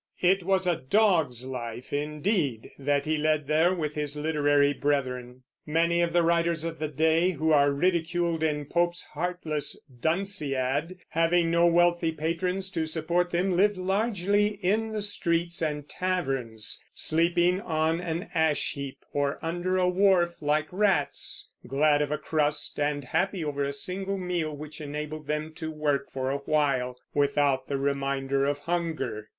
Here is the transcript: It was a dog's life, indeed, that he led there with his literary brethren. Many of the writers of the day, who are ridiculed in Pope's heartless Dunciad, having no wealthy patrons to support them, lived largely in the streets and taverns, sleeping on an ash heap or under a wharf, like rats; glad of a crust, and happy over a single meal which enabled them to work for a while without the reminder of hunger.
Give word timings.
It 0.21 0.41
was 0.41 0.65
a 0.65 0.77
dog's 0.77 1.45
life, 1.45 1.93
indeed, 1.93 2.71
that 2.79 3.05
he 3.05 3.19
led 3.19 3.45
there 3.45 3.71
with 3.71 3.93
his 3.93 4.15
literary 4.15 4.73
brethren. 4.73 5.43
Many 5.63 6.01
of 6.01 6.11
the 6.11 6.23
writers 6.23 6.63
of 6.63 6.79
the 6.79 6.87
day, 6.87 7.29
who 7.33 7.51
are 7.51 7.71
ridiculed 7.71 8.41
in 8.41 8.65
Pope's 8.65 9.03
heartless 9.13 9.79
Dunciad, 9.83 10.97
having 11.09 11.51
no 11.51 11.67
wealthy 11.67 12.11
patrons 12.11 12.71
to 12.71 12.87
support 12.87 13.29
them, 13.29 13.51
lived 13.51 13.77
largely 13.77 14.47
in 14.65 14.91
the 14.91 15.03
streets 15.03 15.61
and 15.61 15.87
taverns, 15.87 16.83
sleeping 16.95 17.61
on 17.61 17.99
an 18.01 18.27
ash 18.33 18.71
heap 18.71 19.05
or 19.13 19.37
under 19.43 19.77
a 19.77 19.87
wharf, 19.87 20.41
like 20.41 20.67
rats; 20.71 21.51
glad 21.67 22.01
of 22.01 22.09
a 22.11 22.17
crust, 22.17 22.79
and 22.79 23.03
happy 23.03 23.45
over 23.45 23.63
a 23.63 23.71
single 23.71 24.17
meal 24.17 24.51
which 24.57 24.81
enabled 24.81 25.27
them 25.27 25.53
to 25.53 25.69
work 25.69 26.09
for 26.09 26.31
a 26.31 26.37
while 26.37 26.97
without 27.13 27.67
the 27.67 27.77
reminder 27.77 28.47
of 28.47 28.57
hunger. 28.57 29.29